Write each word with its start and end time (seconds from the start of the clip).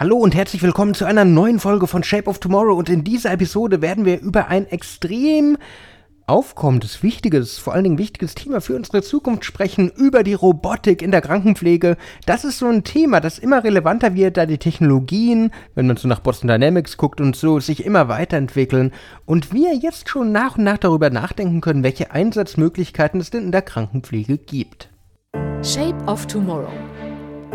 Hallo 0.00 0.16
und 0.16 0.32
herzlich 0.36 0.62
willkommen 0.62 0.94
zu 0.94 1.06
einer 1.06 1.24
neuen 1.24 1.58
Folge 1.58 1.88
von 1.88 2.04
Shape 2.04 2.30
of 2.30 2.38
Tomorrow 2.38 2.78
und 2.78 2.88
in 2.88 3.02
dieser 3.02 3.32
Episode 3.32 3.82
werden 3.82 4.04
wir 4.04 4.20
über 4.20 4.46
ein 4.46 4.68
extrem 4.68 5.58
aufkommendes, 6.24 7.02
wichtiges, 7.02 7.58
vor 7.58 7.74
allen 7.74 7.82
Dingen 7.82 7.98
wichtiges 7.98 8.36
Thema 8.36 8.60
für 8.60 8.76
unsere 8.76 9.02
Zukunft 9.02 9.44
sprechen, 9.44 9.90
über 9.90 10.22
die 10.22 10.34
Robotik 10.34 11.02
in 11.02 11.10
der 11.10 11.20
Krankenpflege. 11.20 11.96
Das 12.26 12.44
ist 12.44 12.58
so 12.58 12.66
ein 12.66 12.84
Thema, 12.84 13.18
das 13.18 13.40
immer 13.40 13.64
relevanter 13.64 14.14
wird, 14.14 14.36
da 14.36 14.46
die 14.46 14.58
Technologien, 14.58 15.50
wenn 15.74 15.88
man 15.88 15.96
so 15.96 16.06
nach 16.06 16.20
Boston 16.20 16.46
Dynamics 16.46 16.96
guckt 16.96 17.20
und 17.20 17.34
so, 17.34 17.58
sich 17.58 17.84
immer 17.84 18.06
weiterentwickeln 18.06 18.92
und 19.26 19.52
wir 19.52 19.74
jetzt 19.74 20.08
schon 20.08 20.30
nach 20.30 20.58
und 20.58 20.62
nach 20.62 20.78
darüber 20.78 21.10
nachdenken 21.10 21.60
können, 21.60 21.82
welche 21.82 22.12
Einsatzmöglichkeiten 22.12 23.18
es 23.18 23.30
denn 23.30 23.46
in 23.46 23.52
der 23.52 23.62
Krankenpflege 23.62 24.38
gibt. 24.38 24.90
Shape 25.64 25.96
of 26.06 26.24
Tomorrow 26.28 26.70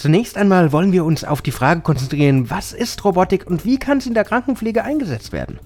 Zunächst 0.00 0.38
einmal 0.38 0.72
wollen 0.72 0.92
wir 0.92 1.04
uns 1.04 1.24
auf 1.24 1.42
die 1.42 1.50
Frage 1.50 1.82
konzentrieren, 1.82 2.48
was 2.48 2.72
ist 2.72 3.04
Robotik 3.04 3.46
und 3.46 3.66
wie 3.66 3.78
kann 3.78 4.00
sie 4.00 4.08
in 4.08 4.14
der 4.14 4.24
Krankenpflege 4.24 4.82
eingesetzt 4.82 5.30
werden? 5.30 5.58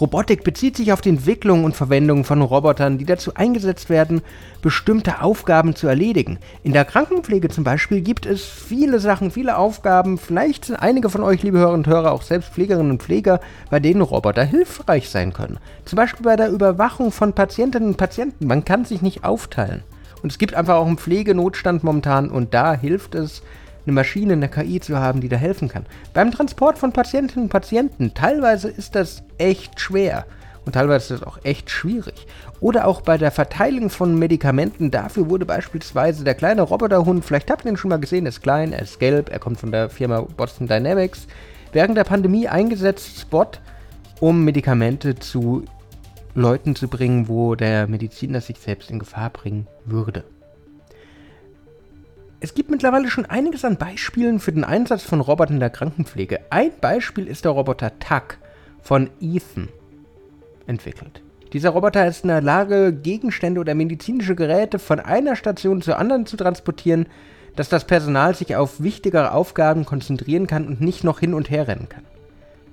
Robotik 0.00 0.44
bezieht 0.44 0.78
sich 0.78 0.94
auf 0.94 1.02
die 1.02 1.10
Entwicklung 1.10 1.64
und 1.64 1.76
Verwendung 1.76 2.24
von 2.24 2.40
Robotern, 2.40 2.96
die 2.96 3.04
dazu 3.04 3.34
eingesetzt 3.34 3.90
werden, 3.90 4.22
bestimmte 4.62 5.20
Aufgaben 5.20 5.76
zu 5.76 5.88
erledigen. 5.88 6.38
In 6.62 6.72
der 6.72 6.86
Krankenpflege 6.86 7.50
zum 7.50 7.64
Beispiel 7.64 8.00
gibt 8.00 8.24
es 8.24 8.42
viele 8.46 8.98
Sachen, 8.98 9.30
viele 9.30 9.58
Aufgaben. 9.58 10.16
Vielleicht 10.16 10.64
sind 10.64 10.76
einige 10.76 11.10
von 11.10 11.22
euch, 11.22 11.42
liebe 11.42 11.58
Hörerinnen 11.58 11.84
und 11.84 11.92
Hörer, 11.92 12.12
auch 12.12 12.22
selbst 12.22 12.54
Pflegerinnen 12.54 12.92
und 12.92 13.02
Pfleger, 13.02 13.40
bei 13.68 13.78
denen 13.78 14.00
Roboter 14.00 14.44
hilfreich 14.44 15.10
sein 15.10 15.34
können. 15.34 15.58
Zum 15.84 15.98
Beispiel 15.98 16.24
bei 16.24 16.36
der 16.36 16.48
Überwachung 16.48 17.12
von 17.12 17.34
Patientinnen 17.34 17.90
und 17.90 17.98
Patienten. 17.98 18.46
Man 18.46 18.64
kann 18.64 18.86
sich 18.86 19.02
nicht 19.02 19.22
aufteilen. 19.22 19.82
Und 20.22 20.32
es 20.32 20.38
gibt 20.38 20.54
einfach 20.54 20.76
auch 20.76 20.86
einen 20.86 20.96
Pflegenotstand 20.96 21.84
momentan 21.84 22.30
und 22.30 22.54
da 22.54 22.72
hilft 22.72 23.14
es, 23.14 23.42
eine 23.84 23.94
Maschine, 23.94 24.34
eine 24.34 24.48
KI 24.48 24.80
zu 24.80 24.98
haben, 24.98 25.20
die 25.20 25.28
da 25.28 25.36
helfen 25.36 25.68
kann. 25.68 25.86
Beim 26.14 26.30
Transport 26.30 26.78
von 26.78 26.92
Patientinnen 26.92 27.44
und 27.44 27.50
Patienten, 27.50 28.14
teilweise 28.14 28.68
ist 28.68 28.94
das 28.94 29.22
echt 29.38 29.80
schwer 29.80 30.26
und 30.64 30.74
teilweise 30.74 31.14
ist 31.14 31.22
das 31.22 31.28
auch 31.28 31.38
echt 31.44 31.70
schwierig. 31.70 32.26
Oder 32.60 32.86
auch 32.86 33.00
bei 33.00 33.18
der 33.18 33.30
Verteilung 33.30 33.90
von 33.90 34.18
Medikamenten, 34.18 34.90
dafür 34.90 35.28
wurde 35.28 35.46
beispielsweise 35.46 36.24
der 36.24 36.34
kleine 36.34 36.62
Roboterhund, 36.62 37.24
vielleicht 37.24 37.50
habt 37.50 37.64
ihr 37.64 37.72
ihn 37.72 37.76
schon 37.76 37.90
mal 37.90 37.98
gesehen, 37.98 38.26
er 38.26 38.30
ist 38.30 38.42
klein, 38.42 38.72
er 38.72 38.82
ist 38.82 39.00
gelb, 39.00 39.30
er 39.30 39.38
kommt 39.38 39.58
von 39.58 39.72
der 39.72 39.90
Firma 39.90 40.20
Boston 40.20 40.68
Dynamics, 40.68 41.26
während 41.72 41.96
der 41.96 42.04
Pandemie 42.04 42.48
eingesetzt, 42.48 43.18
Spot, 43.20 43.46
um 44.20 44.44
Medikamente 44.44 45.16
zu 45.16 45.64
Leuten 46.34 46.76
zu 46.76 46.88
bringen, 46.88 47.28
wo 47.28 47.56
der 47.56 47.88
Mediziner 47.88 48.40
sich 48.40 48.58
selbst 48.58 48.90
in 48.90 48.98
Gefahr 48.98 49.30
bringen 49.30 49.66
würde. 49.84 50.24
Es 52.44 52.54
gibt 52.54 52.72
mittlerweile 52.72 53.08
schon 53.08 53.24
einiges 53.24 53.64
an 53.64 53.76
Beispielen 53.76 54.40
für 54.40 54.50
den 54.50 54.64
Einsatz 54.64 55.04
von 55.04 55.20
Robotern 55.20 55.54
in 55.54 55.60
der 55.60 55.70
Krankenpflege. 55.70 56.40
Ein 56.50 56.72
Beispiel 56.80 57.28
ist 57.28 57.44
der 57.44 57.52
Roboter 57.52 58.00
TAC 58.00 58.36
von 58.80 59.10
Ethan 59.20 59.68
entwickelt. 60.66 61.22
Dieser 61.52 61.70
Roboter 61.70 62.04
ist 62.04 62.24
in 62.24 62.28
der 62.30 62.42
Lage, 62.42 62.92
Gegenstände 62.92 63.60
oder 63.60 63.76
medizinische 63.76 64.34
Geräte 64.34 64.80
von 64.80 64.98
einer 64.98 65.36
Station 65.36 65.82
zur 65.82 66.00
anderen 66.00 66.26
zu 66.26 66.36
transportieren, 66.36 67.06
dass 67.54 67.68
das 67.68 67.84
Personal 67.84 68.34
sich 68.34 68.56
auf 68.56 68.82
wichtigere 68.82 69.34
Aufgaben 69.34 69.84
konzentrieren 69.84 70.48
kann 70.48 70.66
und 70.66 70.80
nicht 70.80 71.04
noch 71.04 71.20
hin 71.20 71.34
und 71.34 71.48
her 71.48 71.68
rennen 71.68 71.88
kann. 71.88 72.02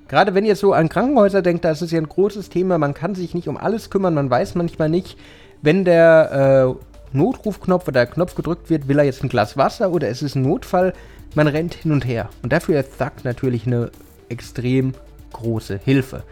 Gerade 0.08 0.34
wenn 0.34 0.46
ihr 0.46 0.56
so 0.56 0.74
an 0.74 0.90
Krankenhäuser 0.90 1.44
denkt, 1.44 1.64
da 1.64 1.70
ist 1.70 1.84
es 1.84 1.92
ja 1.92 2.00
ein 2.00 2.10
großes 2.10 2.50
Thema, 2.50 2.80
man 2.80 2.96
kann 2.96 3.14
sich 3.14 3.36
nicht 3.36 3.48
um 3.48 3.56
alles 3.56 3.92
kümmern, 3.92 4.16
man 4.16 4.32
weiß 4.32 4.56
manchmal 4.56 4.90
nicht, 4.90 5.16
wenn 5.62 5.86
der 5.86 6.76
äh, 6.76 6.89
Notrufknopf 7.14 7.88
oder 7.88 8.06
der 8.06 8.14
Knopf 8.14 8.36
gedrückt 8.36 8.70
wird, 8.70 8.88
will 8.88 9.00
er 9.00 9.06
jetzt 9.06 9.24
ein 9.24 9.30
Glas 9.30 9.58
Wasser 9.58 9.92
oder 9.92 10.10
es 10.10 10.22
ist 10.22 10.36
ein 10.36 10.44
Notfall. 10.44 10.94
Man 11.36 11.48
rennt 11.48 11.74
hin 11.74 11.92
und 11.92 12.06
her. 12.06 12.30
Und 12.42 12.54
dafür 12.54 12.80
ist 12.80 12.98
Thug 12.98 13.24
natürlich 13.24 13.68
eine 13.68 13.92
extrem 14.30 14.94
große 15.34 15.80
Hilfe. 15.84 16.24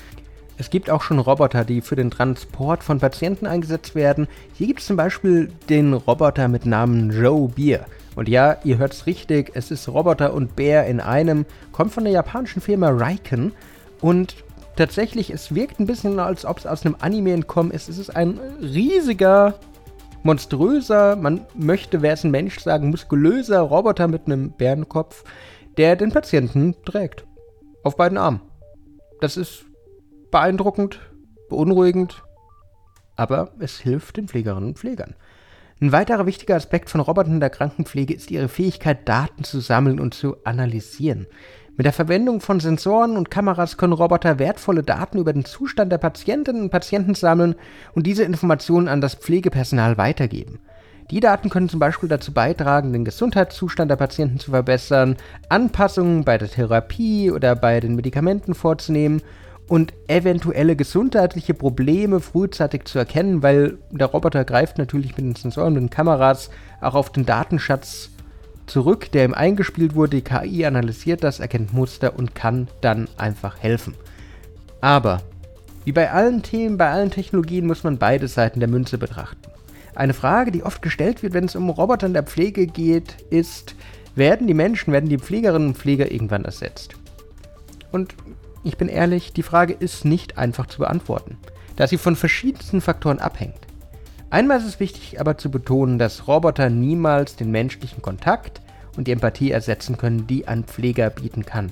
Es 0.59 0.71
gibt 0.71 0.89
auch 0.89 1.03
schon 1.03 1.19
Roboter, 1.19 1.63
die 1.63 1.81
für 1.81 1.95
den 1.95 2.09
Transport 2.09 2.83
von 2.83 2.99
Patienten 2.99 3.45
eingesetzt 3.45 3.93
werden. 3.93 4.27
Hier 4.53 4.65
gibt 4.65 4.79
es 4.79 4.87
zum 4.87 4.97
Beispiel 4.97 5.51
den 5.69 5.93
Roboter 5.93 6.47
mit 6.47 6.65
Namen 6.65 7.11
Joe 7.11 7.47
Beer. 7.47 7.85
Und 8.15 8.27
ja, 8.27 8.57
ihr 8.63 8.79
hört 8.79 8.93
es 8.93 9.05
richtig, 9.05 9.51
es 9.53 9.69
ist 9.69 9.87
Roboter 9.87 10.33
und 10.33 10.55
Bär 10.55 10.87
in 10.87 10.99
einem, 10.99 11.45
kommt 11.71 11.93
von 11.93 12.03
der 12.03 12.13
japanischen 12.13 12.63
Firma 12.63 12.89
Raiken 12.89 13.51
und 14.01 14.35
tatsächlich, 14.75 15.29
es 15.29 15.53
wirkt 15.53 15.79
ein 15.79 15.85
bisschen, 15.85 16.19
als 16.19 16.43
ob 16.43 16.57
es 16.57 16.65
aus 16.65 16.83
einem 16.83 16.95
Anime 16.99 17.33
entkommen 17.33 17.71
ist. 17.71 17.89
Es 17.89 17.99
ist 17.99 18.15
ein 18.15 18.39
riesiger 18.59 19.53
monströser, 20.27 21.15
man 21.15 21.45
möchte, 21.55 22.01
wer 22.01 22.13
es 22.13 22.23
ein 22.23 22.31
Mensch 22.31 22.59
sagen, 22.59 22.89
muskulöser 22.89 23.61
Roboter 23.61 24.07
mit 24.07 24.25
einem 24.25 24.51
Bärenkopf, 24.51 25.23
der 25.77 25.95
den 25.95 26.11
Patienten 26.11 26.75
trägt. 26.85 27.25
Auf 27.83 27.95
beiden 27.95 28.17
Armen. 28.17 28.41
Das 29.21 29.37
ist 29.37 29.65
beeindruckend, 30.29 30.99
beunruhigend, 31.49 32.23
aber 33.15 33.51
es 33.59 33.79
hilft 33.79 34.17
den 34.17 34.27
Pflegerinnen 34.27 34.69
und 34.69 34.77
Pflegern. 34.77 35.15
Ein 35.79 35.93
weiterer 35.93 36.25
wichtiger 36.25 36.55
Aspekt 36.55 36.89
von 36.89 37.01
Robotern 37.01 37.35
in 37.35 37.39
der 37.39 37.49
Krankenpflege 37.49 38.13
ist 38.13 38.29
ihre 38.29 38.49
Fähigkeit, 38.49 39.07
Daten 39.07 39.45
zu 39.45 39.61
sammeln 39.61 39.99
und 39.99 40.13
zu 40.13 40.43
analysieren. 40.43 41.27
Mit 41.77 41.85
der 41.85 41.93
Verwendung 41.93 42.41
von 42.41 42.59
Sensoren 42.59 43.17
und 43.17 43.29
Kameras 43.29 43.77
können 43.77 43.93
Roboter 43.93 44.39
wertvolle 44.39 44.81
Daten 44.81 45.19
über 45.19 45.31
den 45.31 45.45
Zustand 45.45 45.91
der 45.91 45.99
Patientinnen 45.99 46.63
und 46.63 46.69
Patienten 46.71 47.13
sammeln 47.13 47.53
und 47.93 48.07
diese 48.07 48.23
Informationen 48.23 48.87
an 48.87 48.99
das 48.99 49.13
Pflegepersonal 49.13 49.95
weitergeben. 49.95 50.57
Die 51.11 51.19
Daten 51.19 51.51
können 51.51 51.69
zum 51.69 51.79
Beispiel 51.79 52.09
dazu 52.09 52.33
beitragen, 52.33 52.93
den 52.93 53.05
Gesundheitszustand 53.05 53.91
der 53.91 53.95
Patienten 53.95 54.39
zu 54.39 54.49
verbessern, 54.49 55.17
Anpassungen 55.49 56.23
bei 56.23 56.39
der 56.39 56.49
Therapie 56.49 57.29
oder 57.29 57.55
bei 57.55 57.79
den 57.79 57.95
Medikamenten 57.95 58.55
vorzunehmen 58.55 59.21
und 59.67 59.93
eventuelle 60.07 60.75
gesundheitliche 60.75 61.53
Probleme 61.53 62.21
frühzeitig 62.21 62.85
zu 62.85 62.97
erkennen, 62.97 63.43
weil 63.43 63.77
der 63.91 64.07
Roboter 64.07 64.45
greift 64.45 64.79
natürlich 64.79 65.15
mit 65.15 65.25
den 65.25 65.35
Sensoren 65.35 65.75
und 65.75 65.81
den 65.81 65.89
Kameras 65.91 66.49
auch 66.81 66.95
auf 66.95 67.11
den 67.11 67.27
Datenschatz 67.27 68.09
zurück, 68.67 69.11
der 69.11 69.25
ihm 69.25 69.33
eingespielt 69.33 69.95
wurde. 69.95 70.17
Die 70.17 70.23
KI 70.23 70.65
analysiert 70.65 71.23
das, 71.23 71.39
erkennt 71.39 71.73
Muster 71.73 72.17
und 72.17 72.35
kann 72.35 72.67
dann 72.81 73.07
einfach 73.17 73.57
helfen. 73.59 73.95
Aber, 74.81 75.21
wie 75.85 75.91
bei 75.91 76.11
allen 76.11 76.43
Themen, 76.43 76.77
bei 76.77 76.91
allen 76.91 77.11
Technologien 77.11 77.65
muss 77.65 77.83
man 77.83 77.97
beide 77.97 78.27
Seiten 78.27 78.59
der 78.59 78.69
Münze 78.69 78.97
betrachten. 78.97 79.41
Eine 79.95 80.13
Frage, 80.13 80.51
die 80.51 80.63
oft 80.63 80.81
gestellt 80.81 81.23
wird, 81.23 81.33
wenn 81.33 81.45
es 81.45 81.55
um 81.55 81.69
Roboter 81.69 82.05
in 82.05 82.13
der 82.13 82.23
Pflege 82.23 82.67
geht, 82.67 83.15
ist, 83.31 83.73
werden 84.15 84.47
die 84.47 84.53
Menschen, 84.53 84.93
werden 84.93 85.09
die 85.09 85.17
Pflegerinnen 85.17 85.69
und 85.69 85.77
Pfleger 85.77 86.11
irgendwann 86.11 86.45
ersetzt? 86.45 86.95
Und 87.91 88.15
ich 88.63 88.77
bin 88.77 88.89
ehrlich, 88.89 89.33
die 89.33 89.43
Frage 89.43 89.73
ist 89.73 90.05
nicht 90.05 90.37
einfach 90.37 90.67
zu 90.67 90.79
beantworten, 90.79 91.37
da 91.77 91.87
sie 91.87 91.97
von 91.97 92.15
verschiedensten 92.15 92.81
Faktoren 92.81 93.19
abhängt. 93.19 93.66
Einmal 94.29 94.57
ist 94.57 94.65
es 94.65 94.79
wichtig 94.79 95.19
aber 95.19 95.37
zu 95.37 95.49
betonen, 95.49 95.99
dass 95.99 96.27
Roboter 96.27 96.69
niemals 96.69 97.37
den 97.37 97.49
menschlichen 97.49 98.01
Kontakt 98.01 98.61
und 98.97 99.07
die 99.07 99.11
Empathie 99.11 99.51
ersetzen 99.51 99.97
können, 99.97 100.27
die 100.27 100.47
ein 100.47 100.65
Pfleger 100.65 101.09
bieten 101.09 101.45
kann. 101.45 101.71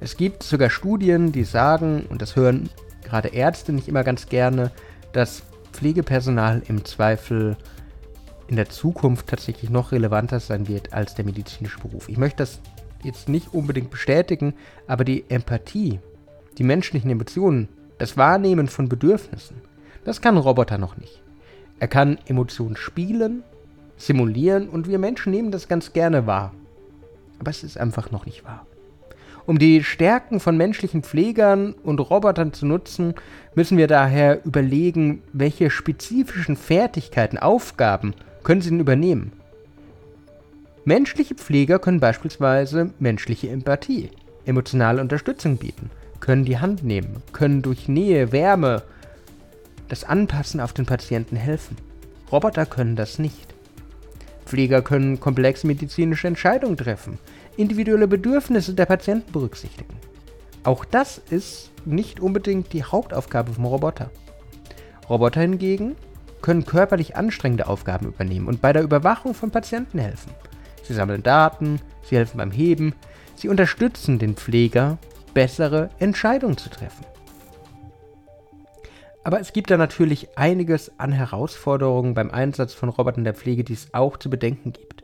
Es 0.00 0.16
gibt 0.16 0.42
sogar 0.42 0.68
Studien, 0.68 1.30
die 1.30 1.44
sagen, 1.44 2.06
und 2.08 2.22
das 2.22 2.34
hören 2.34 2.68
gerade 3.04 3.28
Ärzte 3.28 3.72
nicht 3.72 3.86
immer 3.86 4.02
ganz 4.02 4.26
gerne, 4.26 4.72
dass 5.12 5.42
Pflegepersonal 5.72 6.62
im 6.66 6.84
Zweifel 6.84 7.56
in 8.48 8.56
der 8.56 8.68
Zukunft 8.68 9.28
tatsächlich 9.28 9.70
noch 9.70 9.92
relevanter 9.92 10.40
sein 10.40 10.66
wird 10.68 10.92
als 10.92 11.14
der 11.14 11.24
medizinische 11.24 11.78
Beruf. 11.78 12.08
Ich 12.08 12.16
möchte 12.16 12.38
das 12.38 12.60
jetzt 13.04 13.28
nicht 13.28 13.54
unbedingt 13.54 13.90
bestätigen, 13.90 14.54
aber 14.86 15.04
die 15.04 15.24
Empathie, 15.28 16.00
die 16.58 16.64
menschlichen 16.64 17.10
Emotionen, 17.10 17.68
das 17.98 18.16
Wahrnehmen 18.16 18.68
von 18.68 18.88
Bedürfnissen, 18.88 19.56
das 20.04 20.20
kann 20.20 20.34
ein 20.34 20.42
Roboter 20.42 20.78
noch 20.78 20.96
nicht. 20.96 21.22
Er 21.78 21.88
kann 21.88 22.18
Emotionen 22.26 22.76
spielen, 22.76 23.42
simulieren 23.96 24.68
und 24.68 24.88
wir 24.88 24.98
Menschen 24.98 25.32
nehmen 25.32 25.50
das 25.50 25.68
ganz 25.68 25.92
gerne 25.92 26.26
wahr. 26.26 26.54
Aber 27.38 27.50
es 27.50 27.62
ist 27.62 27.78
einfach 27.78 28.10
noch 28.10 28.26
nicht 28.26 28.44
wahr. 28.44 28.66
Um 29.46 29.58
die 29.58 29.84
Stärken 29.84 30.40
von 30.40 30.56
menschlichen 30.56 31.04
Pflegern 31.04 31.72
und 31.84 32.00
Robotern 32.00 32.52
zu 32.52 32.66
nutzen, 32.66 33.14
müssen 33.54 33.78
wir 33.78 33.86
daher 33.86 34.44
überlegen, 34.44 35.22
welche 35.32 35.70
spezifischen 35.70 36.56
Fertigkeiten, 36.56 37.38
Aufgaben 37.38 38.14
können 38.42 38.60
sie 38.60 38.70
denn 38.70 38.80
übernehmen. 38.80 39.32
Menschliche 40.84 41.34
Pfleger 41.34 41.78
können 41.78 42.00
beispielsweise 42.00 42.90
menschliche 42.98 43.50
Empathie, 43.50 44.10
emotionale 44.44 45.00
Unterstützung 45.00 45.58
bieten, 45.58 45.90
können 46.20 46.44
die 46.44 46.58
Hand 46.58 46.82
nehmen, 46.82 47.22
können 47.32 47.62
durch 47.62 47.88
Nähe, 47.88 48.32
Wärme, 48.32 48.82
das 49.88 50.04
Anpassen 50.04 50.60
auf 50.60 50.72
den 50.72 50.86
Patienten 50.86 51.36
helfen. 51.36 51.76
Roboter 52.30 52.66
können 52.66 52.96
das 52.96 53.18
nicht. 53.18 53.54
Pfleger 54.44 54.82
können 54.82 55.20
komplexe 55.20 55.66
medizinische 55.66 56.28
Entscheidungen 56.28 56.76
treffen, 56.76 57.18
individuelle 57.56 58.08
Bedürfnisse 58.08 58.74
der 58.74 58.86
Patienten 58.86 59.32
berücksichtigen. 59.32 59.94
Auch 60.64 60.84
das 60.84 61.18
ist 61.30 61.70
nicht 61.84 62.20
unbedingt 62.20 62.72
die 62.72 62.84
Hauptaufgabe 62.84 63.52
vom 63.52 63.66
Roboter. 63.66 64.10
Roboter 65.08 65.40
hingegen 65.40 65.96
können 66.42 66.66
körperlich 66.66 67.16
anstrengende 67.16 67.66
Aufgaben 67.66 68.06
übernehmen 68.06 68.46
und 68.46 68.60
bei 68.60 68.72
der 68.72 68.82
Überwachung 68.82 69.34
von 69.34 69.50
Patienten 69.50 69.98
helfen. 69.98 70.32
Sie 70.82 70.94
sammeln 70.94 71.22
Daten, 71.22 71.80
sie 72.02 72.16
helfen 72.16 72.38
beim 72.38 72.52
Heben, 72.52 72.94
sie 73.34 73.48
unterstützen 73.48 74.18
den 74.18 74.36
Pfleger, 74.36 74.98
bessere 75.34 75.90
Entscheidungen 75.98 76.56
zu 76.56 76.70
treffen. 76.70 77.04
Aber 79.26 79.40
es 79.40 79.52
gibt 79.52 79.72
da 79.72 79.76
natürlich 79.76 80.38
einiges 80.38 81.00
an 81.00 81.10
Herausforderungen 81.10 82.14
beim 82.14 82.30
Einsatz 82.30 82.74
von 82.74 82.88
Robotern 82.88 83.24
der 83.24 83.34
Pflege, 83.34 83.64
die 83.64 83.72
es 83.72 83.92
auch 83.92 84.18
zu 84.18 84.30
bedenken 84.30 84.70
gibt. 84.70 85.02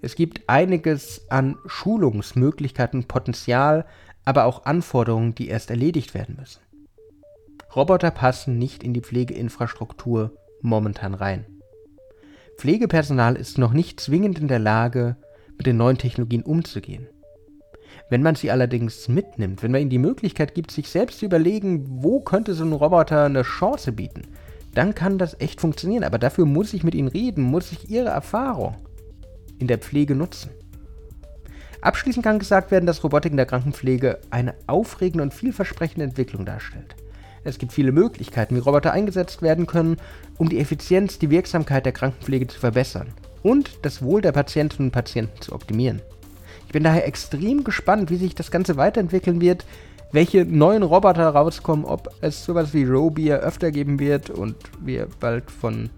Es 0.00 0.14
gibt 0.14 0.48
einiges 0.48 1.28
an 1.28 1.56
Schulungsmöglichkeiten, 1.66 3.08
Potenzial, 3.08 3.86
aber 4.24 4.44
auch 4.44 4.66
Anforderungen, 4.66 5.34
die 5.34 5.48
erst 5.48 5.70
erledigt 5.70 6.14
werden 6.14 6.36
müssen. 6.38 6.60
Roboter 7.74 8.12
passen 8.12 8.56
nicht 8.56 8.84
in 8.84 8.94
die 8.94 9.00
Pflegeinfrastruktur 9.00 10.36
momentan 10.60 11.14
rein. 11.14 11.44
Pflegepersonal 12.56 13.34
ist 13.34 13.58
noch 13.58 13.72
nicht 13.72 13.98
zwingend 13.98 14.38
in 14.38 14.46
der 14.46 14.60
Lage, 14.60 15.16
mit 15.56 15.66
den 15.66 15.76
neuen 15.76 15.98
Technologien 15.98 16.44
umzugehen. 16.44 17.08
Wenn 18.10 18.22
man 18.22 18.34
sie 18.34 18.50
allerdings 18.50 19.08
mitnimmt, 19.08 19.62
wenn 19.62 19.72
man 19.72 19.80
ihnen 19.82 19.90
die 19.90 19.98
Möglichkeit 19.98 20.54
gibt, 20.54 20.70
sich 20.70 20.88
selbst 20.88 21.18
zu 21.18 21.26
überlegen, 21.26 21.84
wo 21.88 22.20
könnte 22.20 22.54
so 22.54 22.64
ein 22.64 22.72
Roboter 22.72 23.24
eine 23.24 23.42
Chance 23.42 23.92
bieten, 23.92 24.22
dann 24.74 24.94
kann 24.94 25.18
das 25.18 25.38
echt 25.40 25.60
funktionieren. 25.60 26.04
Aber 26.04 26.18
dafür 26.18 26.44
muss 26.44 26.72
ich 26.72 26.84
mit 26.84 26.94
ihnen 26.94 27.08
reden, 27.08 27.42
muss 27.42 27.72
ich 27.72 27.90
ihre 27.90 28.08
Erfahrung 28.08 28.76
in 29.58 29.66
der 29.66 29.78
Pflege 29.78 30.14
nutzen. 30.14 30.50
Abschließend 31.80 32.24
kann 32.24 32.38
gesagt 32.38 32.70
werden, 32.70 32.86
dass 32.86 33.02
Robotik 33.02 33.32
in 33.32 33.36
der 33.36 33.46
Krankenpflege 33.46 34.20
eine 34.30 34.54
aufregende 34.66 35.24
und 35.24 35.34
vielversprechende 35.34 36.04
Entwicklung 36.04 36.44
darstellt. 36.44 36.94
Es 37.44 37.58
gibt 37.58 37.72
viele 37.72 37.90
Möglichkeiten, 37.90 38.54
wie 38.54 38.60
Roboter 38.60 38.92
eingesetzt 38.92 39.42
werden 39.42 39.66
können, 39.66 39.96
um 40.38 40.48
die 40.48 40.60
Effizienz, 40.60 41.18
die 41.18 41.30
Wirksamkeit 41.30 41.84
der 41.84 41.92
Krankenpflege 41.92 42.46
zu 42.46 42.60
verbessern 42.60 43.08
und 43.42 43.84
das 43.84 44.00
Wohl 44.00 44.20
der 44.20 44.30
Patientinnen 44.30 44.88
und 44.88 44.92
Patienten 44.92 45.40
zu 45.40 45.52
optimieren. 45.52 46.00
Ich 46.72 46.74
bin 46.74 46.84
daher 46.84 47.06
extrem 47.06 47.64
gespannt, 47.64 48.10
wie 48.10 48.16
sich 48.16 48.34
das 48.34 48.50
Ganze 48.50 48.78
weiterentwickeln 48.78 49.42
wird, 49.42 49.66
welche 50.10 50.46
neuen 50.46 50.82
Roboter 50.82 51.28
rauskommen, 51.28 51.84
ob 51.84 52.08
es 52.22 52.46
sowas 52.46 52.72
wie 52.72 52.84
Robier 52.84 53.40
öfter 53.40 53.70
geben 53.70 53.98
wird 53.98 54.30
und 54.30 54.56
wir 54.80 55.06
bald 55.20 55.50
von 55.50 55.90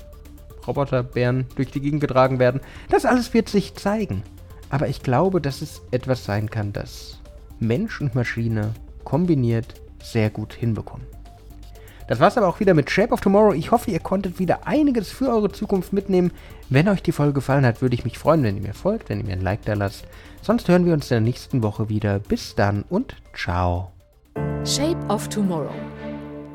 Roboterbären 0.67 1.47
durch 1.55 1.71
die 1.71 1.81
Gegend 1.81 2.00
getragen 2.00 2.41
werden. 2.41 2.61
Das 2.91 3.05
alles 3.05 3.32
wird 3.32 3.49
sich 3.49 3.76
zeigen. 3.76 4.25
Aber 4.69 4.88
ich 4.88 5.00
glaube, 5.00 5.41
dass 5.41 5.62
es 5.62 5.81
etwas 5.93 6.25
sein 6.25 6.50
kann, 6.50 6.73
das 6.73 7.20
Mensch 7.61 8.00
und 8.00 8.17
Maschine 8.17 8.75
kombiniert 9.05 9.81
sehr 10.03 10.29
gut 10.29 10.55
hinbekommen. 10.55 11.06
Das 12.06 12.21
war's 12.21 12.37
aber 12.37 12.49
auch 12.49 12.61
wieder 12.61 12.75
mit 12.75 12.91
Shape 12.91 13.12
of 13.12 13.21
Tomorrow. 13.21 13.55
Ich 13.55 13.71
hoffe, 13.71 13.91
ihr 13.91 13.99
konntet 13.99 14.39
wieder 14.39 14.67
einiges 14.67 15.11
für 15.11 15.29
eure 15.29 15.51
Zukunft 15.51 15.93
mitnehmen. 15.93 16.33
Wenn 16.69 16.89
euch 16.89 17.03
die 17.03 17.12
Folge 17.12 17.35
gefallen 17.35 17.65
hat, 17.65 17.83
würde 17.83 17.95
ich 17.95 18.05
mich 18.05 18.19
freuen, 18.19 18.43
wenn 18.43 18.56
ihr 18.56 18.62
mir 18.62 18.75
folgt, 18.75 19.09
wenn 19.09 19.21
ihr 19.21 19.25
mir 19.25 19.33
ein 19.33 19.41
Like 19.41 19.65
da 19.65 19.75
lasst. 19.75 20.05
Sonst 20.43 20.69
hören 20.69 20.85
wir 20.85 20.93
uns 20.93 21.11
in 21.11 21.17
der 21.17 21.21
nächsten 21.21 21.62
Woche 21.62 21.89
wieder. 21.89 22.19
Bis 22.19 22.55
dann 22.55 22.85
und 22.89 23.17
ciao. 23.35 23.91
Shape 24.65 24.99
of 25.09 25.29
Tomorrow. 25.29 25.75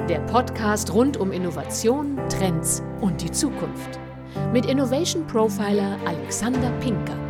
Der 0.07 0.19
Podcast 0.21 0.93
rund 0.93 1.17
um 1.17 1.31
Innovation, 1.31 2.17
Trends 2.29 2.81
und 3.01 3.21
die 3.21 3.31
Zukunft. 3.31 3.99
Mit 4.53 4.65
Innovation 4.65 5.25
Profiler 5.27 5.97
Alexander 6.05 6.71
Pinker. 6.79 7.28